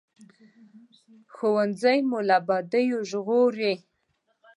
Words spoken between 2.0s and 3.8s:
مو له بدیو ژغوري